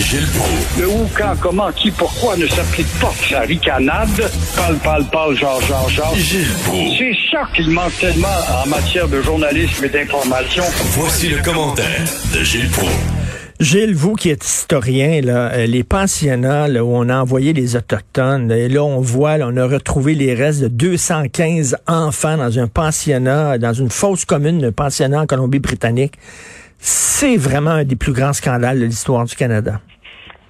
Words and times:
Gilles 0.00 0.26
Proulx. 0.34 0.78
Le 0.78 0.88
où, 0.88 1.08
quand, 1.16 1.34
comment, 1.40 1.70
qui, 1.72 1.90
pourquoi 1.90 2.36
ne 2.36 2.46
s'applique 2.46 2.88
pas 3.00 3.12
sa 3.28 3.40
ricanade? 3.40 4.30
Parle, 4.56 4.76
parle, 4.76 5.04
parle, 5.10 5.36
genre, 5.36 5.60
genre, 5.62 5.88
genre. 5.88 6.14
Gilles 6.16 6.46
Proulx. 6.64 6.98
C'est 6.98 7.16
ça 7.30 7.42
qu'il 7.54 7.70
manque 7.70 7.96
tellement 7.98 8.28
en 8.64 8.68
matière 8.68 9.08
de 9.08 9.20
journalisme 9.20 9.84
et 9.84 9.88
d'information. 9.88 10.64
Voici 10.92 11.28
le 11.28 11.42
commentaire 11.42 12.04
de 12.34 12.42
Gilles 12.42 12.70
Proulx. 12.70 12.90
Gilles, 13.60 13.94
vous 13.94 14.14
qui 14.14 14.30
êtes 14.30 14.42
historien, 14.42 15.20
là, 15.20 15.52
euh, 15.52 15.66
les 15.66 15.84
pensionnats 15.84 16.66
là, 16.66 16.82
où 16.82 16.96
on 16.96 17.10
a 17.10 17.20
envoyé 17.20 17.52
les 17.52 17.76
Autochtones, 17.76 18.50
et 18.50 18.70
là 18.70 18.82
on 18.82 19.00
voit, 19.00 19.36
là, 19.36 19.48
on 19.52 19.56
a 19.58 19.66
retrouvé 19.66 20.14
les 20.14 20.32
restes 20.32 20.62
de 20.62 20.68
215 20.68 21.76
enfants 21.86 22.38
dans 22.38 22.58
un 22.58 22.68
pensionnat, 22.68 23.58
dans 23.58 23.74
une 23.74 23.90
fosse 23.90 24.24
commune 24.24 24.60
de 24.60 24.70
pensionnat 24.70 25.20
en 25.20 25.26
Colombie-Britannique. 25.26 26.14
C'est 26.78 27.36
vraiment 27.36 27.72
un 27.72 27.84
des 27.84 27.96
plus 27.96 28.14
grands 28.14 28.32
scandales 28.32 28.80
de 28.80 28.86
l'histoire 28.86 29.26
du 29.26 29.36
Canada. 29.36 29.82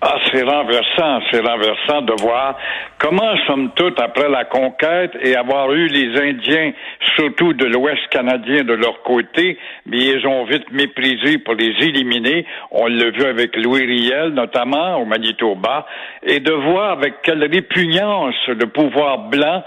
Ah, 0.03 0.17
c'est 0.33 0.43
renversant, 0.43 1.21
c'est 1.31 1.47
renversant 1.47 2.01
de 2.01 2.15
voir 2.23 2.57
comment 2.97 3.37
sommes 3.47 3.71
toutes 3.77 4.01
après 4.01 4.31
la 4.31 4.47
conquête 4.47 5.11
et 5.23 5.37
avoir 5.37 5.71
eu 5.73 5.89
les 5.89 6.19
Indiens, 6.19 6.73
surtout 7.17 7.53
de 7.53 7.67
l'Ouest 7.67 8.09
canadien, 8.09 8.65
de 8.65 8.73
leur 8.73 9.03
côté, 9.03 9.59
mais 9.85 9.99
ils 9.99 10.27
ont 10.27 10.47
vite 10.47 10.73
méprisé 10.73 11.37
pour 11.37 11.53
les 11.53 11.75
éliminer. 11.87 12.47
On 12.71 12.87
l'a 12.87 13.11
vu 13.11 13.25
avec 13.25 13.55
Louis 13.57 13.85
Riel, 13.85 14.31
notamment 14.31 14.97
au 15.03 15.05
Manitoba, 15.05 15.85
et 16.23 16.41
de 16.41 16.53
voir 16.53 16.93
avec 16.93 17.21
quelle 17.23 17.45
répugnance 17.45 18.37
le 18.48 18.69
pouvoir 18.69 19.29
blanc, 19.29 19.62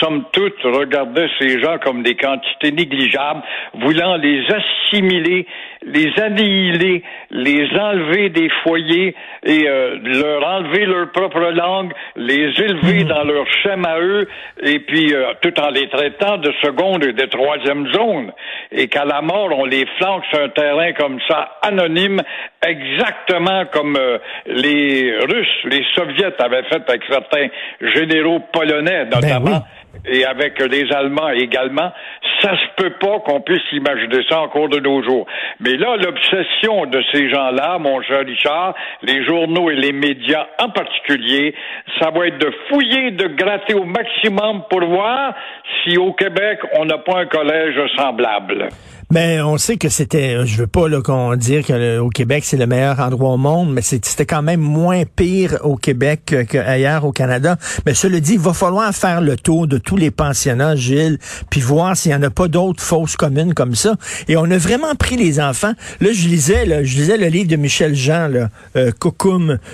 somme 0.00 0.24
toute, 0.32 0.62
regardait 0.64 1.30
ces 1.38 1.62
gens 1.62 1.78
comme 1.78 2.02
des 2.02 2.14
quantités 2.14 2.72
négligeables, 2.72 3.40
voulant 3.72 4.16
les 4.16 4.44
assimiler, 4.50 5.46
les 5.88 6.12
annihiler, 6.20 7.02
les 7.30 7.68
enlever 7.78 8.28
des 8.30 8.48
foyers 8.62 9.14
et 9.44 9.68
euh, 9.68 9.96
leur 10.02 10.46
enlever 10.46 10.86
leur 10.86 11.10
propre 11.12 11.40
langue, 11.40 11.92
les 12.16 12.50
élever 12.60 13.04
dans 13.04 13.24
leur 13.24 13.46
schème 13.62 13.84
à 13.84 13.98
eux, 14.00 14.28
et 14.62 14.80
puis 14.80 15.14
euh, 15.14 15.32
tout 15.40 15.58
en 15.60 15.70
les 15.70 15.88
traitant 15.88 16.36
de 16.38 16.52
seconde 16.62 17.04
et 17.04 17.12
de 17.12 17.26
troisième 17.26 17.92
zone, 17.92 18.32
et 18.72 18.88
qu'à 18.88 19.04
la 19.04 19.22
mort 19.22 19.50
on 19.56 19.64
les 19.64 19.86
flanque 19.98 20.24
sur 20.30 20.42
un 20.42 20.48
terrain 20.48 20.92
comme 20.92 21.18
ça, 21.28 21.58
anonyme, 21.62 22.20
exactement 22.66 23.64
comme 23.72 23.96
euh, 23.96 24.18
les 24.46 25.14
Russes, 25.20 25.64
les 25.64 25.84
Soviets 25.94 26.34
avaient 26.38 26.64
fait 26.64 26.82
avec 26.88 27.02
certains 27.08 27.48
généraux 27.80 28.40
polonais, 28.52 29.06
notamment. 29.06 29.62
Et 30.06 30.24
avec 30.24 30.58
les 30.60 30.90
Allemands 30.92 31.30
également, 31.30 31.92
ça 32.40 32.52
se 32.52 32.82
peut 32.82 32.94
pas 33.00 33.20
qu'on 33.20 33.40
puisse 33.40 33.62
imaginer 33.72 34.22
ça 34.28 34.40
en 34.40 34.48
cours 34.48 34.68
de 34.68 34.78
nos 34.80 35.02
jours. 35.02 35.26
Mais 35.60 35.76
là, 35.76 35.96
l'obsession 35.96 36.86
de 36.86 37.02
ces 37.12 37.28
gens-là, 37.30 37.78
mon 37.78 38.00
cher 38.02 38.24
Richard, 38.24 38.74
les 39.02 39.24
journaux 39.24 39.70
et 39.70 39.76
les 39.76 39.92
médias 39.92 40.46
en 40.58 40.70
particulier, 40.70 41.54
ça 42.00 42.10
va 42.10 42.28
être 42.28 42.38
de 42.38 42.52
fouiller, 42.68 43.10
de 43.12 43.28
gratter 43.28 43.74
au 43.74 43.84
maximum 43.84 44.62
pour 44.70 44.84
voir 44.84 45.34
si 45.82 45.98
au 45.98 46.12
Québec, 46.12 46.60
on 46.78 46.84
n'a 46.84 46.98
pas 46.98 47.20
un 47.20 47.26
collège 47.26 47.78
semblable. 47.96 48.68
Mais 49.10 49.40
on 49.40 49.56
sait 49.56 49.78
que 49.78 49.88
c'était, 49.88 50.44
je 50.44 50.58
veux 50.58 50.66
pas 50.66 50.82
qu'on 51.00 51.34
dire 51.34 51.64
que 51.64 51.98
au 51.98 52.10
Québec 52.10 52.44
c'est 52.44 52.58
le 52.58 52.66
meilleur 52.66 53.00
endroit 53.00 53.30
au 53.30 53.36
monde, 53.38 53.72
mais 53.72 53.80
c'était 53.80 54.26
quand 54.26 54.42
même 54.42 54.60
moins 54.60 55.04
pire 55.04 55.56
au 55.62 55.76
Québec 55.76 56.34
qu'ailleurs 56.46 57.06
au 57.06 57.12
Canada. 57.12 57.56
Mais 57.86 57.94
cela 57.94 58.20
dit, 58.20 58.34
il 58.34 58.38
va 58.38 58.52
falloir 58.52 58.92
faire 58.92 59.22
le 59.22 59.36
tour 59.36 59.66
de 59.66 59.78
tous 59.88 59.96
les 59.96 60.10
pensionnats, 60.10 60.76
Gilles, 60.76 61.18
puis 61.48 61.62
voir 61.62 61.96
s'il 61.96 62.12
y 62.12 62.14
en 62.14 62.22
a 62.22 62.28
pas 62.28 62.46
d'autres 62.46 62.82
fausses 62.82 63.16
communes 63.16 63.54
comme 63.54 63.74
ça. 63.74 63.96
Et 64.28 64.36
on 64.36 64.44
a 64.50 64.58
vraiment 64.58 64.94
pris 64.94 65.16
les 65.16 65.40
enfants. 65.40 65.72
Là, 66.02 66.10
je 66.12 66.28
lisais, 66.28 66.66
là, 66.66 66.84
je 66.84 66.94
lisais 66.94 67.16
le 67.16 67.28
livre 67.28 67.48
de 67.48 67.56
Michel 67.56 67.94
Jean, 67.94 68.28
là, 68.28 68.50
euh, 68.76 68.90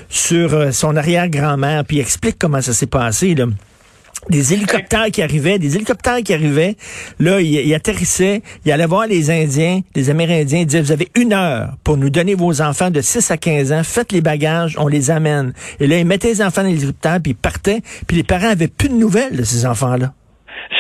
sur 0.09 0.55
euh, 0.55 0.71
son 0.71 0.95
arrière-grand-mère, 0.95 1.85
puis 1.85 1.99
explique 1.99 2.37
comment 2.39 2.61
ça 2.61 2.73
s'est 2.73 2.87
passé. 2.87 3.35
Là 3.35 3.47
des 4.31 4.53
hélicoptères 4.53 5.11
qui 5.13 5.23
arrivaient, 5.23 5.59
des 5.59 5.77
hélicoptères 5.77 6.23
qui 6.23 6.33
arrivaient. 6.33 6.77
Là, 7.19 7.41
ils, 7.41 7.75
atterrissaient, 7.75 8.43
ils 8.65 8.73
allaient 8.73 8.87
voir 8.87 9.07
les 9.07 9.31
Indiens, 9.31 9.81
les 9.95 10.11
Amérindiens, 10.11 10.61
ils 10.61 10.67
disaient, 10.67 10.83
vous 10.83 10.93
avez 10.93 11.09
une 11.15 11.33
heure 11.33 11.77
pour 11.85 11.97
nous 11.97 12.11
donner 12.11 12.35
vos 12.35 12.61
enfants 12.61 12.91
de 12.91 13.01
6 13.01 13.31
à 13.31 13.37
15 13.37 13.73
ans, 13.73 13.83
faites 13.85 14.13
les 14.13 14.21
bagages, 14.21 14.77
on 14.79 14.89
les 14.89 15.11
amène. 15.11 15.53
Et 15.81 15.87
là, 15.87 15.99
ils 15.99 16.07
mettaient 16.07 16.29
les 16.29 16.43
enfants 16.43 16.63
dans 16.63 16.69
l'hélicoptère, 16.69 17.21
puis 17.23 17.33
ils 17.33 17.37
partaient, 17.37 17.83
puis 18.07 18.17
les 18.17 18.25
parents 18.25 18.49
avaient 18.49 18.69
plus 18.69 18.89
de 18.89 18.95
nouvelles 18.95 19.37
de 19.37 19.45
ces 19.45 19.67
enfants-là. 19.67 20.13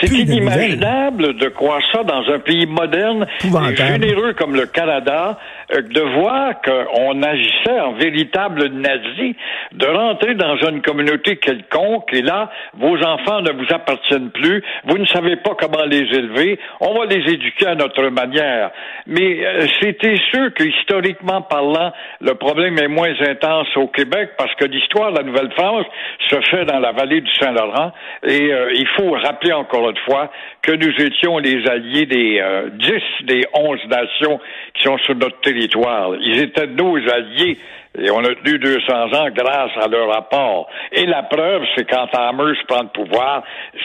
C'est 0.00 0.10
inimaginable 0.10 1.36
de, 1.36 1.48
croire 1.48 1.80
ça 1.92 2.02
dans 2.02 2.22
un 2.32 2.38
pays 2.38 2.66
moderne 2.66 3.26
et 3.44 3.76
généreux 3.76 4.32
comme 4.34 4.54
le 4.54 4.66
Canada, 4.66 5.38
euh, 5.74 5.82
de 5.82 6.00
voir 6.00 6.60
qu'on 6.62 7.22
agissait 7.22 7.80
en 7.80 7.92
véritable 7.92 8.68
nazi, 8.68 9.36
de 9.72 9.86
rentrer 9.86 10.34
dans 10.34 10.56
une 10.68 10.82
communauté 10.82 11.36
quelconque 11.36 12.12
et 12.12 12.22
là, 12.22 12.50
vos 12.74 12.96
enfants 13.02 13.40
ne 13.42 13.52
vous 13.52 13.72
appartiennent 13.72 14.30
plus, 14.30 14.62
vous 14.84 14.98
ne 14.98 15.06
savez 15.06 15.36
pas 15.36 15.54
comment 15.58 15.84
les 15.84 16.02
élever, 16.16 16.58
on 16.80 16.94
va 16.98 17.06
les 17.06 17.32
éduquer 17.32 17.66
à 17.66 17.74
notre 17.74 18.08
manière. 18.08 18.70
Mais 19.06 19.44
euh, 19.44 19.66
c'était 19.80 20.16
sûr 20.32 20.52
que 20.54 20.64
historiquement 20.64 21.42
parlant, 21.42 21.92
le 22.20 22.34
problème 22.34 22.78
est 22.78 22.88
moins 22.88 23.14
intense 23.20 23.68
au 23.76 23.86
Québec 23.88 24.30
parce 24.36 24.54
que 24.54 24.64
l'histoire 24.64 25.12
de 25.12 25.18
la 25.18 25.24
Nouvelle-France 25.24 25.86
se 26.30 26.36
fait 26.50 26.64
dans 26.64 26.78
la 26.78 26.92
vallée 26.92 27.20
du 27.20 27.32
Saint-Laurent 27.34 27.92
et 28.26 28.52
euh, 28.52 28.72
il 28.74 28.86
faut 28.96 29.12
rappeler 29.12 29.52
encore 29.52 29.63
une 29.72 29.98
fois 30.04 30.30
que 30.62 30.72
nous 30.72 30.92
étions 31.04 31.38
les 31.38 31.66
alliés 31.68 32.06
des 32.06 32.42
dix 32.74 33.26
des 33.26 33.44
onze 33.54 33.84
nations 33.88 34.40
qui 34.74 34.84
sont 34.84 34.98
sur 34.98 35.14
notre 35.14 35.40
territoire 35.40 36.14
ils 36.20 36.42
étaient 36.42 36.66
nos 36.66 36.96
alliés. 36.96 37.58
Et 37.96 38.10
on 38.10 38.18
a 38.24 38.34
tenu 38.34 38.58
200 38.58 39.12
ans 39.12 39.28
grâce 39.30 39.70
à 39.80 39.86
leur 39.86 40.08
rapport. 40.08 40.68
Et 40.90 41.06
la 41.06 41.22
preuve, 41.22 41.62
c'est 41.76 41.88
quand 41.88 42.08
Amherst 42.12 42.66
prend 42.66 42.82
le 42.82 42.88
pouvoir, 42.88 43.44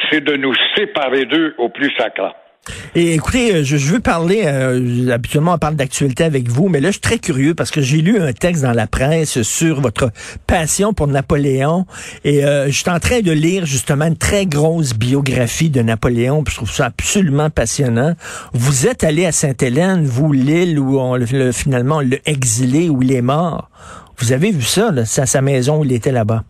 c'est 0.09 0.23
de 0.23 0.35
nous 0.35 0.53
séparer 0.75 1.25
d'eux 1.25 1.53
au 1.59 1.69
plus 1.69 1.91
sacrant. 1.95 2.33
Et 2.95 3.13
écoutez, 3.13 3.55
euh, 3.55 3.63
je, 3.63 3.77
veux 3.77 3.99
parler, 3.99 4.43
euh, 4.45 5.11
habituellement 5.11 5.53
on 5.53 5.57
parle 5.57 5.75
d'actualité 5.75 6.23
avec 6.23 6.49
vous, 6.49 6.69
mais 6.69 6.79
là 6.79 6.89
je 6.89 6.93
suis 6.93 7.01
très 7.01 7.19
curieux 7.19 7.53
parce 7.53 7.71
que 7.71 7.81
j'ai 7.81 8.01
lu 8.01 8.19
un 8.19 8.33
texte 8.33 8.63
dans 8.63 8.73
la 8.73 8.87
presse 8.87 9.41
sur 9.41 9.81
votre 9.81 10.11
passion 10.47 10.93
pour 10.93 11.07
Napoléon 11.07 11.85
et 12.23 12.45
euh, 12.45 12.67
je 12.67 12.71
suis 12.71 12.89
en 12.89 12.99
train 12.99 13.21
de 13.21 13.31
lire 13.31 13.65
justement 13.65 14.05
une 14.05 14.17
très 14.17 14.45
grosse 14.45 14.93
biographie 14.93 15.69
de 15.69 15.81
Napoléon, 15.81 16.43
je 16.47 16.55
trouve 16.55 16.71
ça 16.71 16.85
absolument 16.85 17.49
passionnant. 17.49 18.15
Vous 18.53 18.87
êtes 18.87 19.03
allé 19.03 19.25
à 19.25 19.31
Sainte-Hélène, 19.31 20.05
vous 20.05 20.31
l'île 20.31 20.79
où 20.79 20.99
on 20.99 21.15
le, 21.15 21.51
finalement 21.51 22.01
l'a 22.01 22.17
exilé, 22.25 22.89
où 22.89 23.01
il 23.01 23.11
est 23.11 23.21
mort. 23.21 23.69
Vous 24.17 24.33
avez 24.33 24.51
vu 24.51 24.63
ça, 24.63 24.91
là, 24.91 25.05
sa, 25.05 25.25
sa 25.25 25.41
maison 25.41 25.79
où 25.79 25.85
il 25.85 25.93
était 25.93 26.11
là-bas? 26.11 26.43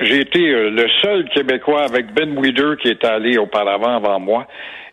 J'ai 0.00 0.20
été 0.20 0.40
le 0.40 0.86
seul 1.02 1.28
Québécois 1.28 1.84
avec 1.84 2.12
Ben 2.12 2.36
Weider 2.36 2.74
qui 2.82 2.88
est 2.88 3.04
allé 3.04 3.38
auparavant 3.38 3.96
avant 3.96 4.18
moi 4.18 4.46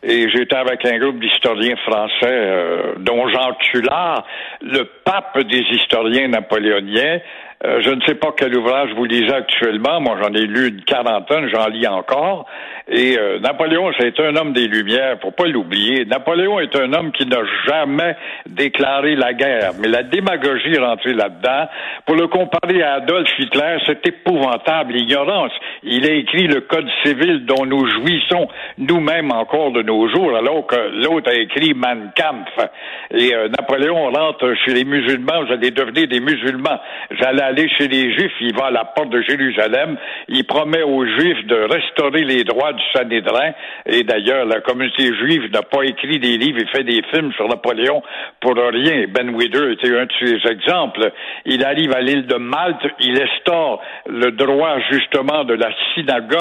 et 0.04 0.30
j'étais 0.30 0.56
avec 0.56 0.84
un 0.86 0.98
groupe 0.98 1.20
d'historiens 1.20 1.76
français, 1.78 2.26
euh, 2.26 2.94
dont 2.98 3.28
Jean 3.30 3.54
Tullard, 3.60 4.26
le 4.62 4.84
pape 5.04 5.40
des 5.44 5.64
historiens 5.72 6.28
napoléoniens. 6.28 7.20
Euh, 7.64 7.80
je 7.82 7.92
ne 7.92 8.02
sais 8.02 8.16
pas 8.16 8.34
quel 8.36 8.56
ouvrage 8.56 8.90
vous 8.96 9.06
lisez 9.06 9.32
actuellement. 9.32 10.02
Moi, 10.02 10.18
j'en 10.22 10.34
ai 10.34 10.48
lu 10.48 10.70
une 10.70 10.84
quarantaine, 10.84 11.48
j'en 11.54 11.68
lis 11.68 11.88
encore. 11.88 12.48
Et 12.88 13.18
euh, 13.18 13.40
Napoléon, 13.40 13.92
c'est 14.00 14.20
un 14.20 14.36
homme 14.36 14.54
des 14.54 14.68
Lumières, 14.68 15.18
faut 15.22 15.32
pas 15.32 15.46
l'oublier. 15.46 16.06
Napoléon 16.06 16.60
est 16.60 16.76
un 16.76 16.92
homme 16.94 17.12
qui 17.12 17.26
n'a 17.28 17.42
jamais 17.68 18.16
déclaré 18.48 19.16
la 19.16 19.34
guerre, 19.34 19.72
mais 19.80 19.88
la 19.88 20.04
démagogie 20.04 20.74
est 20.74 20.80
rentrée 20.80 21.14
là-dedans. 21.14 21.68
Pour 22.06 22.16
le 22.16 22.28
comparer 22.28 22.82
à 22.82 22.96
Adolf 22.96 23.30
Hitler, 23.38 23.78
c'est 23.86 24.06
épouvantable, 24.08 24.94
l'ignorance. 24.94 25.52
Il 25.84 26.10
a 26.10 26.14
écrit 26.14 26.48
le 26.48 26.62
Code 26.62 26.88
civil 27.06 27.46
dont 27.46 27.66
nous 27.66 27.86
jouissons 27.86 28.48
nous-mêmes 28.80 29.32
encore 29.32 29.72
de 29.72 29.84
nos 29.84 30.10
jours, 30.10 30.36
alors 30.36 30.66
que 30.66 31.06
l'autre 31.06 31.30
a 31.30 31.36
écrit 31.36 31.74
Mein 31.76 32.12
Kampf. 32.16 32.70
Et 33.12 33.34
euh, 33.36 33.50
Napoléon 33.50 34.10
rentre 34.12 34.54
chez 34.66 34.74
les 34.74 34.84
musulmans, 34.84 35.46
vous 35.46 35.54
allez 35.54 35.72
devenir 35.72 36.08
des 36.08 36.20
musulmans. 36.20 36.80
J'allais 37.12 37.44
aller 37.52 37.70
chez 37.78 37.88
les 37.88 38.14
Juifs, 38.14 38.34
il 38.40 38.56
va 38.56 38.68
à 38.68 38.72
la 38.72 38.86
porte 38.86 39.10
de 39.10 39.22
Jérusalem, 39.22 39.98
il 40.28 40.46
promet 40.46 40.84
aux 40.84 41.06
Juifs 41.06 41.46
de 41.48 41.56
restaurer 41.72 42.24
les 42.24 42.44
droits 42.44 42.74
du 42.74 42.84
Sanhédrin, 42.94 43.52
et 43.86 44.04
d'ailleurs, 44.04 44.46
la 44.46 44.62
communauté 44.62 45.14
juive 45.16 45.52
n'a 45.52 45.62
pas 45.62 45.84
écrit 45.84 46.20
des 46.20 46.38
livres 46.38 46.60
et 46.60 46.68
fait 46.68 46.84
des 46.84 47.02
films 47.14 47.32
sur 47.34 47.48
Napoléon 47.48 48.02
pour 48.40 48.56
rien. 48.56 49.06
Ben 49.10 49.36
Weider 49.36 49.74
était 49.74 49.98
un 49.98 50.06
de 50.06 50.14
ces 50.20 50.50
exemples. 50.50 51.12
Il 51.46 51.64
arrive 51.66 51.94
à 51.94 52.02
l'île 52.02 52.26
de 52.26 52.36
Malte, 52.36 52.86
il 53.00 53.22
instaure 53.22 53.82
le 54.08 54.32
droit 54.32 54.78
justement 54.90 55.44
de 55.44 55.54
la 55.54 55.70
synagogue. 55.94 56.40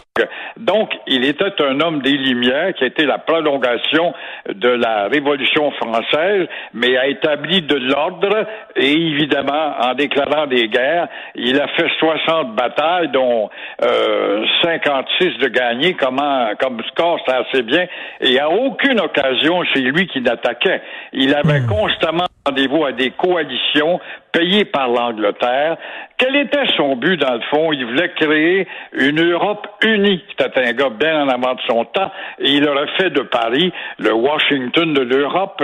Donc, 0.56 0.90
il 1.06 1.24
était 1.24 1.62
un 1.62 1.80
homme 1.80 2.02
des 2.02 2.12
Lumières 2.12 2.74
qui 2.74 2.84
été 2.84 3.06
la 3.06 3.18
prolongation 3.18 4.12
de 4.48 4.68
la 4.68 5.08
Révolution 5.08 5.70
française, 5.72 6.46
mais 6.74 6.96
a 6.96 7.06
établi 7.06 7.62
de 7.62 7.76
l'ordre 7.76 8.46
et 8.76 8.92
évidemment, 8.92 9.74
en 9.80 9.94
déclarant 9.94 10.46
des 10.46 10.68
guerres, 10.68 10.99
il 11.34 11.60
a 11.60 11.68
fait 11.68 11.88
60 11.98 12.54
batailles, 12.54 13.08
dont 13.08 13.50
euh, 13.84 14.44
56 14.62 15.38
de 15.38 15.48
gagnées. 15.48 15.94
Comment, 15.94 16.50
comme 16.60 16.82
score, 16.90 17.20
c'est 17.26 17.34
assez 17.34 17.62
bien. 17.62 17.86
Et 18.20 18.38
à 18.38 18.50
aucune 18.50 19.00
occasion, 19.00 19.62
c'est 19.72 19.80
lui 19.80 20.06
qui 20.06 20.20
n'attaquait. 20.20 20.82
Il 21.12 21.34
avait 21.34 21.60
hmm. 21.60 21.66
constamment 21.66 22.26
rendez-vous 22.46 22.84
à 22.84 22.92
des 22.92 23.10
coalitions 23.10 24.00
payées 24.32 24.64
par 24.64 24.88
l'Angleterre 24.88 25.76
Quel 26.18 26.36
était 26.36 26.66
son 26.76 26.96
but, 26.96 27.16
dans 27.16 27.34
le 27.34 27.40
fond? 27.50 27.72
Il 27.72 27.84
voulait 27.86 28.12
créer 28.14 28.68
une 28.92 29.20
Europe 29.32 29.66
unie. 29.82 30.22
C'était 30.28 30.68
un 30.68 30.72
gars 30.72 30.90
bien 30.90 31.24
en 31.24 31.28
avant 31.28 31.54
de 31.54 31.60
son 31.66 31.84
temps. 31.86 32.10
Et 32.38 32.52
il 32.52 32.68
aurait 32.68 32.88
fait 32.98 33.10
de 33.10 33.22
Paris 33.22 33.72
le 33.98 34.12
Washington 34.12 34.92
de 34.92 35.00
l'Europe 35.00 35.62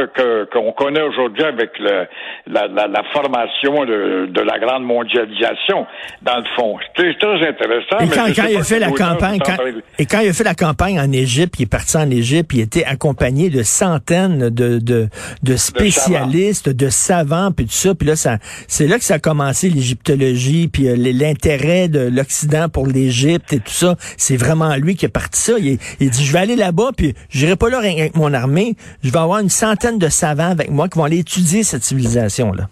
qu'on 0.52 0.72
connaît 0.72 1.02
aujourd'hui 1.02 1.44
avec 1.44 1.78
le, 1.78 2.06
la, 2.46 2.66
la, 2.68 2.86
la, 2.86 3.02
formation 3.12 3.84
de, 3.84 4.26
de, 4.30 4.40
la 4.40 4.58
grande 4.58 4.84
mondialisation, 4.84 5.86
dans 6.22 6.38
le 6.38 6.44
fond. 6.56 6.78
C'est 6.96 7.18
très 7.18 7.48
intéressant. 7.48 7.98
Et 8.00 8.08
quand, 8.08 8.26
quand 8.34 8.48
il 8.48 8.56
a 8.56 8.62
fait 8.64 8.78
la 8.78 8.90
campagne, 8.90 9.38
quand, 9.44 9.56
et 9.98 10.06
quand 10.06 10.20
il 10.20 10.30
a 10.30 10.32
fait 10.32 10.44
la 10.44 10.54
campagne 10.54 10.98
en 10.98 11.12
Égypte, 11.12 11.54
il 11.58 11.64
est 11.64 11.70
parti 11.70 11.96
en 11.96 12.10
Égypte, 12.10 12.50
il 12.54 12.60
était 12.60 12.84
accompagné 12.84 13.50
de 13.50 13.62
centaines 13.62 14.50
de, 14.50 14.78
de, 14.78 15.08
de 15.42 15.56
spécialistes, 15.56 16.65
de 16.68 16.88
savants, 16.88 17.52
puis 17.52 17.66
tout 17.66 17.72
ça. 17.72 17.94
Puis 17.94 18.06
là, 18.06 18.16
ça, 18.16 18.38
c'est 18.68 18.86
là 18.86 18.98
que 18.98 19.04
ça 19.04 19.14
a 19.14 19.18
commencé 19.18 19.68
l'égyptologie, 19.70 20.68
puis 20.68 20.88
euh, 20.88 20.96
l'intérêt 20.96 21.88
de 21.88 22.00
l'Occident 22.00 22.68
pour 22.68 22.86
l'Égypte 22.86 23.52
et 23.52 23.58
tout 23.58 23.72
ça. 23.72 23.96
C'est 24.16 24.36
vraiment 24.36 24.74
lui 24.76 24.96
qui 24.96 25.06
a 25.06 25.08
parti 25.08 25.40
ça. 25.40 25.52
Il, 25.58 25.78
il 26.00 26.10
dit, 26.10 26.24
je 26.24 26.32
vais 26.32 26.40
aller 26.40 26.56
là-bas, 26.56 26.90
puis 26.96 27.14
j'irai 27.30 27.56
pas 27.56 27.70
là 27.70 27.78
avec 27.78 28.16
mon 28.16 28.32
armée. 28.32 28.76
Je 29.02 29.10
vais 29.10 29.18
avoir 29.18 29.40
une 29.40 29.50
centaine 29.50 29.98
de 29.98 30.08
savants 30.08 30.50
avec 30.50 30.70
moi 30.70 30.88
qui 30.88 30.98
vont 30.98 31.04
aller 31.04 31.18
étudier 31.18 31.62
cette 31.62 31.84
civilisation-là. 31.84 32.68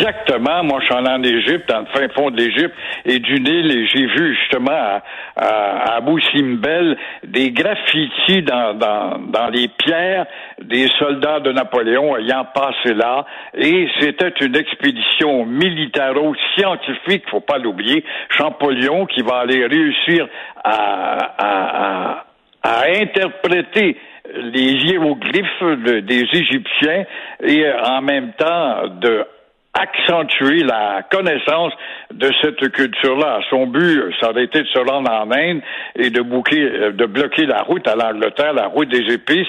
Exactement. 0.00 0.64
Moi, 0.64 0.80
je 0.80 0.86
suis 0.86 0.94
allé 0.94 1.08
en 1.08 1.22
Égypte, 1.22 1.68
dans 1.68 1.80
le 1.80 1.86
fin 1.86 2.08
fond 2.14 2.30
de 2.30 2.36
l'Égypte 2.38 2.74
et 3.04 3.18
du 3.18 3.34
Nil, 3.40 3.70
et 3.70 3.86
j'ai 3.86 4.06
vu 4.06 4.34
justement 4.34 4.70
à, 4.72 5.02
à, 5.36 5.96
Abu 5.96 6.20
Simbel 6.32 6.96
des 7.24 7.50
graffitis 7.50 8.42
dans, 8.42 8.74
dans, 8.74 9.18
dans 9.18 9.48
les 9.48 9.68
pierres 9.68 10.24
des 10.62 10.88
soldats 10.98 11.40
de 11.40 11.52
Napoléon 11.52 12.16
ayant 12.16 12.46
passé 12.46 12.94
là. 12.94 13.26
Et 13.54 13.88
c'était 14.00 14.32
une 14.40 14.56
expédition 14.56 15.44
militaro-scientifique, 15.44 17.24
faut 17.30 17.40
pas 17.40 17.58
l'oublier. 17.58 18.02
Champollion 18.30 19.04
qui 19.04 19.20
va 19.20 19.40
aller 19.40 19.66
réussir 19.66 20.26
à, 20.64 21.18
à, 21.38 22.24
à 22.62 22.84
interpréter 22.88 23.98
les 24.34 24.72
hiéroglyphes 24.72 25.62
des 26.04 26.24
Égyptiens 26.32 27.04
et 27.42 27.64
en 27.84 28.00
même 28.00 28.32
temps 28.38 28.86
de 29.00 29.26
accentuer 29.72 30.64
la 30.64 31.02
connaissance 31.10 31.72
de 32.12 32.30
cette 32.42 32.72
culture-là. 32.72 33.40
Son 33.50 33.66
but, 33.66 34.02
ça 34.20 34.30
aurait 34.30 34.44
été 34.44 34.62
de 34.62 34.66
se 34.66 34.78
rendre 34.78 35.10
en 35.10 35.30
Inde 35.30 35.60
et 35.96 36.10
de, 36.10 36.22
bouquer, 36.22 36.60
de 36.92 37.06
bloquer 37.06 37.46
la 37.46 37.62
route 37.62 37.86
à 37.86 37.94
l'Angleterre, 37.94 38.52
la 38.52 38.66
route 38.66 38.88
des 38.88 39.12
épices, 39.14 39.46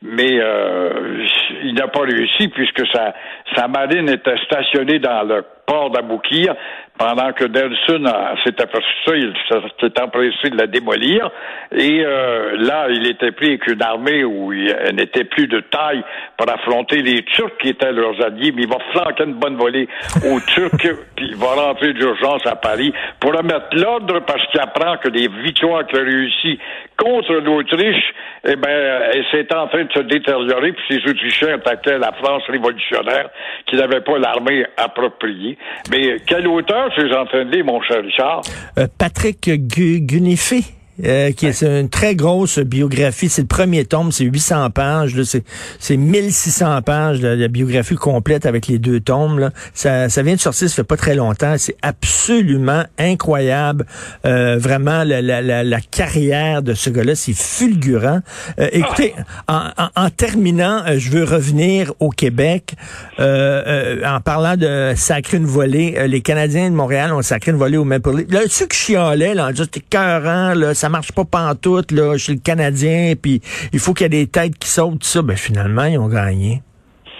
mais 0.00 0.38
euh, 0.40 1.26
il 1.64 1.74
n'a 1.74 1.88
pas 1.88 2.02
réussi 2.02 2.48
puisque 2.48 2.86
sa, 2.92 3.14
sa 3.56 3.66
marine 3.66 4.08
était 4.08 4.38
stationnée 4.44 5.00
dans 5.00 5.22
le 5.24 5.44
port 5.66 5.90
d'Aboukir 5.90 6.54
pendant 6.96 7.32
que 7.32 7.44
Nelson 7.44 8.04
s'est 8.44 8.60
aperçu 8.60 8.94
ça, 9.04 9.16
il 9.16 9.32
s'est 9.48 10.00
empressé 10.00 10.50
de 10.50 10.56
la 10.56 10.66
démolir. 10.66 11.28
Et 11.72 12.04
euh, 12.04 12.56
là, 12.56 12.86
il 12.88 13.06
était 13.08 13.32
pris 13.32 13.48
avec 13.48 13.66
une 13.66 13.82
armée 13.82 14.22
où 14.22 14.52
il 14.52 14.72
n'était 14.94 15.24
plus 15.24 15.48
de 15.48 15.58
taille 15.60 16.04
pour 16.36 16.48
affronter 16.48 17.02
les 17.02 17.24
Turcs 17.24 17.56
qui 17.60 17.70
étaient 17.70 17.92
leurs 17.92 18.24
alliés, 18.24 18.52
mais 18.54 18.62
il 18.62 18.68
va 18.68 18.78
flanquer 18.92 19.24
une 19.24 19.34
bonne 19.34 19.56
volée 19.56 19.88
aux 20.30 20.40
Turcs, 20.54 20.70
puis 21.16 21.26
il 21.30 21.36
va 21.36 21.48
rentrer 21.48 21.92
d'urgence 21.94 22.46
à 22.46 22.54
Paris 22.54 22.92
pour 23.18 23.32
remettre 23.32 23.66
l'ordre 23.72 24.20
parce 24.20 24.46
qu'il 24.48 24.60
apprend 24.60 24.96
que 24.98 25.08
les 25.08 25.26
victoires 25.26 25.86
qu'il 25.86 25.98
a 25.98 26.02
réussies 26.02 26.60
contre 26.96 27.32
l'Autriche, 27.34 28.14
eh 28.46 28.56
ben, 28.56 29.10
c'est 29.32 29.52
en 29.52 29.66
train 29.66 29.84
de 29.84 29.92
se 29.92 30.00
détériorer, 30.00 30.72
puis 30.72 30.84
ces 30.88 31.10
Autrichiens 31.10 31.54
attaquaient 31.54 31.98
la 31.98 32.12
France 32.12 32.44
révolutionnaire 32.48 33.30
qui 33.66 33.76
n'avait 33.76 34.00
pas 34.00 34.18
l'armée 34.18 34.64
appropriée. 34.76 35.58
Mais 35.90 36.18
quelle 36.26 36.46
hauteur 36.84 36.92
ces 36.96 37.14
entraînés, 37.14 37.62
mon 37.62 37.80
cher 37.82 38.02
Richard? 38.02 38.42
Euh, 38.78 38.86
Patrick 38.98 39.50
Gunifé 39.50 40.64
euh, 41.02 41.32
qui 41.32 41.46
est 41.46 41.62
une 41.62 41.88
très 41.88 42.14
grosse 42.14 42.58
biographie. 42.58 43.28
C'est 43.28 43.42
le 43.42 43.48
premier 43.48 43.84
tome, 43.84 44.12
c'est 44.12 44.24
800 44.24 44.70
pages. 44.70 45.14
C'est 45.80 45.96
1600 45.96 46.82
pages 46.82 47.20
de 47.20 47.28
la 47.28 47.48
biographie 47.48 47.96
complète 47.96 48.46
avec 48.46 48.68
les 48.68 48.78
deux 48.78 49.00
tomes. 49.00 49.38
Là. 49.38 49.50
Ça, 49.72 50.08
ça 50.08 50.22
vient 50.22 50.34
de 50.34 50.40
sortir, 50.40 50.68
ça 50.68 50.76
fait 50.76 50.84
pas 50.84 50.96
très 50.96 51.14
longtemps. 51.14 51.54
C'est 51.58 51.76
absolument 51.82 52.84
incroyable. 52.98 53.86
Euh, 54.24 54.56
vraiment, 54.58 55.04
la, 55.04 55.20
la, 55.20 55.40
la, 55.40 55.64
la, 55.64 55.80
carrière 55.80 56.62
de 56.62 56.74
ce 56.74 56.90
gars-là, 56.90 57.14
c'est 57.14 57.36
fulgurant. 57.36 58.20
Euh, 58.58 58.68
écoutez, 58.72 59.14
en, 59.48 59.70
en, 59.96 60.10
terminant, 60.10 60.82
euh, 60.86 60.98
je 60.98 61.10
veux 61.10 61.24
revenir 61.24 61.92
au 62.00 62.10
Québec. 62.10 62.74
en 63.18 64.20
parlant 64.24 64.56
de 64.56 64.92
sacrer 64.96 65.36
une 65.38 65.46
volée, 65.46 65.96
les 66.06 66.20
Canadiens 66.20 66.70
de 66.70 66.74
Montréal 66.74 67.12
ont 67.12 67.22
sacré 67.22 67.50
une 67.50 67.58
volée 67.58 67.76
au 67.76 67.84
Maple 67.84 68.18
Leaf. 68.18 68.26
Là, 68.30 68.40
ceux 68.48 68.66
qui 68.66 68.78
chialaient, 68.78 69.34
là, 69.34 69.50
c'était 69.54 69.80
cœurant, 69.80 70.54
là, 70.54 70.74
ça 70.84 70.90
marche 70.90 71.12
pas 71.12 71.24
pantoute, 71.24 71.92
là, 71.92 72.18
chez 72.18 72.34
le 72.34 72.40
Canadien, 72.44 73.14
puis 73.16 73.40
il 73.72 73.78
faut 73.78 73.94
qu'il 73.94 74.04
y 74.04 74.06
ait 74.06 74.24
des 74.24 74.30
têtes 74.30 74.58
qui 74.58 74.68
sautent, 74.68 75.00
tout 75.00 75.06
ça. 75.06 75.22
Ben, 75.22 75.34
finalement, 75.34 75.84
ils 75.84 75.98
ont 75.98 76.08
gagné. 76.08 76.60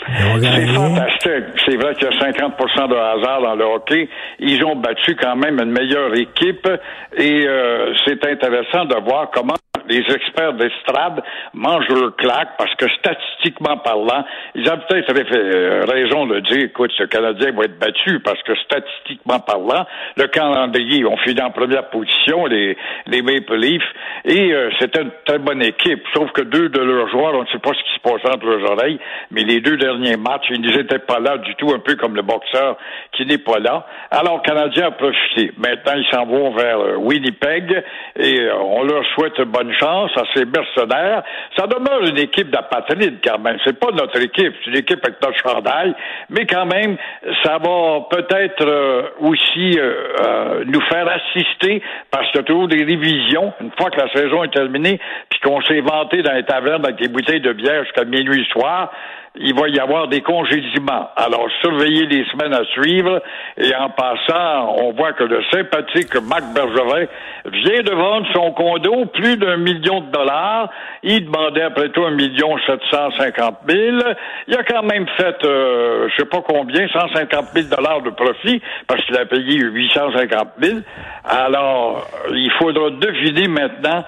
C'est 0.06 0.66
fantastique. 0.74 1.44
C'est 1.64 1.76
vrai 1.76 1.94
qu'il 1.94 2.04
y 2.04 2.12
a 2.12 2.30
50% 2.30 2.88
de 2.90 2.94
hasard 2.94 3.40
dans 3.40 3.54
le 3.54 3.64
hockey. 3.64 4.10
Ils 4.38 4.62
ont 4.66 4.76
battu 4.76 5.16
quand 5.16 5.36
même 5.36 5.58
une 5.58 5.70
meilleure 5.70 6.14
équipe 6.14 6.68
et 7.16 7.46
euh, 7.48 7.94
c'est 8.04 8.22
intéressant 8.26 8.84
de 8.84 8.96
voir 9.02 9.30
comment 9.32 9.54
les 9.88 10.04
experts 10.14 10.54
d'estrade 10.54 11.22
mangent 11.52 11.88
leur 11.88 12.14
claque 12.16 12.56
parce 12.58 12.74
que 12.74 12.86
statistiquement 12.98 13.76
parlant, 13.78 14.24
ils 14.54 14.68
ont 14.70 14.78
peut-être 14.88 15.12
euh, 15.34 15.84
raison 15.86 16.26
de 16.26 16.40
dire, 16.40 16.64
écoute, 16.64 16.92
ce 16.96 17.04
Canadien 17.04 17.52
va 17.52 17.64
être 17.64 17.78
battu 17.78 18.20
parce 18.20 18.42
que 18.42 18.54
statistiquement 18.56 19.40
parlant, 19.40 19.86
le 20.16 20.26
calendrier, 20.26 21.04
on 21.04 21.16
finit 21.18 21.42
en 21.42 21.50
première 21.50 21.88
position, 21.90 22.46
les, 22.46 22.76
les 23.06 23.22
Maple 23.22 23.56
Leafs, 23.56 23.82
et 24.24 24.52
euh, 24.52 24.70
c'était 24.78 25.02
une 25.02 25.12
très 25.24 25.38
bonne 25.38 25.62
équipe. 25.62 26.02
Sauf 26.14 26.30
que 26.32 26.42
deux 26.42 26.68
de 26.68 26.80
leurs 26.80 27.08
joueurs, 27.08 27.34
on 27.34 27.42
ne 27.42 27.48
sait 27.48 27.58
pas 27.58 27.72
ce 27.72 27.82
qui 27.82 27.93
entre 28.04 28.46
leurs 28.46 28.70
oreilles, 28.70 28.98
mais 29.30 29.42
les 29.42 29.60
deux 29.60 29.76
derniers 29.76 30.16
matchs, 30.16 30.46
ils 30.50 30.60
n'étaient 30.60 30.98
pas 30.98 31.20
là 31.20 31.38
du 31.38 31.54
tout, 31.56 31.70
un 31.72 31.78
peu 31.78 31.96
comme 31.96 32.16
le 32.16 32.22
boxeur 32.22 32.76
qui 33.12 33.26
n'est 33.26 33.38
pas 33.38 33.58
là. 33.58 33.86
Alors, 34.10 34.42
Canadien 34.42 34.88
a 34.88 34.90
profité. 34.90 35.52
Maintenant, 35.58 35.94
ils 35.96 36.06
s'en 36.10 36.26
vont 36.26 36.52
vers 36.52 36.78
euh, 36.78 36.96
Winnipeg 36.96 37.82
et 38.18 38.48
on 38.52 38.82
leur 38.82 39.04
souhaite 39.14 39.40
bonne 39.42 39.72
chance 39.74 40.10
à 40.16 40.22
ces 40.34 40.44
mercenaires. 40.44 41.22
Ça 41.56 41.66
demeure 41.66 42.02
une 42.02 42.18
équipe 42.18 42.50
d'apatrides 42.50 43.18
quand 43.24 43.38
même. 43.38 43.58
C'est 43.64 43.78
pas 43.78 43.90
notre 43.92 44.20
équipe, 44.20 44.54
c'est 44.64 44.70
une 44.70 44.76
équipe 44.76 45.00
avec 45.04 45.22
notre 45.22 45.38
chandail, 45.38 45.94
mais 46.30 46.46
quand 46.46 46.66
même, 46.66 46.96
ça 47.42 47.58
va 47.58 48.06
peut-être 48.10 48.66
euh, 48.66 49.02
aussi 49.20 49.78
euh, 49.78 49.94
euh, 50.20 50.64
nous 50.66 50.80
faire 50.82 51.06
assister 51.08 51.82
parce 52.10 52.30
que 52.32 52.40
toujours 52.40 52.68
des 52.68 52.84
révisions 52.84 53.52
une 53.60 53.70
fois 53.78 53.90
que 53.90 54.00
la 54.00 54.12
saison 54.12 54.44
est 54.44 54.52
terminée, 54.52 55.00
puis 55.28 55.40
qu'on 55.40 55.60
s'est 55.62 55.80
vanté 55.80 56.22
dans 56.22 56.32
les 56.32 56.44
tavernes 56.44 56.84
avec 56.84 56.96
des 56.96 57.08
bouteilles 57.08 57.40
de 57.40 57.52
bière 57.52 57.84
jusqu'à 57.94 58.04
minuit 58.04 58.46
soir 58.50 58.90
il 59.36 59.52
va 59.54 59.68
y 59.68 59.80
avoir 59.80 60.06
des 60.06 60.20
congédiements. 60.20 61.10
Alors, 61.16 61.48
surveillez 61.60 62.06
les 62.06 62.24
semaines 62.26 62.54
à 62.54 62.64
suivre. 62.66 63.20
Et 63.56 63.74
en 63.74 63.90
passant, 63.90 64.76
on 64.78 64.92
voit 64.92 65.12
que 65.12 65.24
le 65.24 65.42
sympathique 65.52 66.14
Marc 66.22 66.44
Bergevin 66.54 67.06
vient 67.46 67.82
de 67.82 67.90
vendre 67.90 68.26
son 68.32 68.52
condo 68.52 69.06
plus 69.06 69.36
d'un 69.36 69.56
million 69.56 70.02
de 70.02 70.12
dollars. 70.12 70.70
Il 71.02 71.24
demandait 71.24 71.62
après 71.62 71.88
tout 71.88 72.04
un 72.04 72.12
million 72.12 72.56
sept 72.64 72.80
cent 72.92 73.10
cinquante 73.18 73.58
mille. 73.66 74.04
Il 74.46 74.56
a 74.56 74.62
quand 74.62 74.84
même 74.84 75.06
fait, 75.16 75.44
euh, 75.44 76.08
je 76.10 76.16
sais 76.16 76.28
pas 76.28 76.42
combien, 76.46 76.86
150 76.86 77.54
mille 77.54 77.68
dollars 77.68 78.02
de 78.02 78.10
profit 78.10 78.62
parce 78.86 79.04
qu'il 79.04 79.16
a 79.16 79.26
payé 79.26 79.58
850 79.58 80.58
mille. 80.60 80.82
Alors, 81.24 82.06
il 82.30 82.52
faudra 82.52 82.90
deviner 82.90 83.48
maintenant 83.48 84.04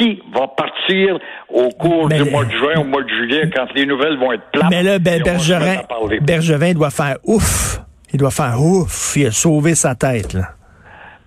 qui 0.00 0.22
va 0.34 0.48
partir 0.48 1.18
au 1.48 1.68
cours 1.70 2.08
du 2.08 2.24
mois 2.24 2.44
de 2.44 2.50
juin, 2.50 2.80
au 2.80 2.84
mois 2.84 3.02
de 3.02 3.08
juillet, 3.08 3.50
quand 3.54 3.66
les 3.74 3.86
nouvelles 3.86 4.18
vont 4.18 4.32
être 4.32 4.50
plates. 4.52 4.70
Mais 4.70 4.82
là, 4.82 4.98
ben, 4.98 5.22
Bergevin, 5.22 5.82
Bergevin 6.22 6.72
doit 6.72 6.90
faire 6.90 7.16
ouf. 7.24 7.80
Il 8.12 8.18
doit 8.18 8.30
faire 8.30 8.60
ouf. 8.60 9.14
Il 9.16 9.26
a 9.26 9.30
sauvé 9.30 9.74
sa 9.74 9.94
tête, 9.94 10.32
là. 10.32 10.54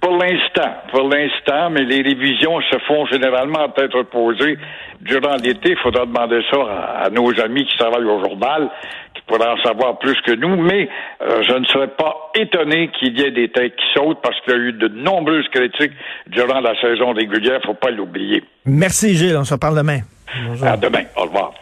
Pour 0.03 0.17
l'instant, 0.17 0.69
pour 0.91 1.07
l'instant, 1.07 1.69
mais 1.69 1.85
les 1.85 2.01
révisions 2.01 2.59
se 2.69 2.77
font 2.89 3.05
généralement 3.05 3.67
être 3.77 4.03
posées 4.03 4.57
durant 4.99 5.37
l'été. 5.37 5.71
Il 5.71 5.77
faudra 5.77 6.05
demander 6.05 6.41
ça 6.51 6.57
à, 7.05 7.09
nos 7.09 7.29
amis 7.39 7.65
qui 7.65 7.77
travaillent 7.77 8.03
au 8.03 8.19
journal, 8.19 8.69
qui 9.13 9.21
pourraient 9.21 9.47
en 9.47 9.63
savoir 9.63 9.99
plus 9.99 10.19
que 10.25 10.33
nous. 10.33 10.61
Mais 10.61 10.89
euh, 11.21 11.41
je 11.47 11.53
ne 11.53 11.63
serais 11.67 11.87
pas 11.87 12.31
étonné 12.35 12.89
qu'il 12.99 13.17
y 13.17 13.23
ait 13.23 13.31
des 13.31 13.47
têtes 13.47 13.77
qui 13.77 13.85
sautent 13.93 14.19
parce 14.21 14.37
qu'il 14.41 14.51
y 14.51 14.55
a 14.57 14.59
eu 14.59 14.73
de 14.73 14.89
nombreuses 14.89 15.47
critiques 15.47 15.93
durant 16.27 16.59
la 16.59 16.77
saison 16.81 17.13
régulière. 17.13 17.61
Faut 17.65 17.73
pas 17.73 17.91
l'oublier. 17.91 18.43
Merci 18.65 19.15
Gilles. 19.15 19.37
On 19.37 19.45
se 19.45 19.53
reparle 19.53 19.77
demain. 19.77 19.99
Bonjour. 20.49 20.67
À 20.67 20.75
demain. 20.75 21.03
Au 21.15 21.21
revoir. 21.21 21.53